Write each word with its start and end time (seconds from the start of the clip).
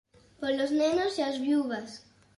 Polos 0.39 0.71
nenos 0.79 1.13
e 1.21 1.21
as 1.29 1.37
viúvas 1.45 1.89